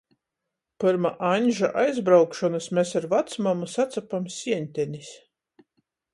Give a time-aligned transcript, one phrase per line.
[0.83, 5.15] Pyrma Aņža aizbraukšonys mes ar vacmamu sacapam sieņtenis.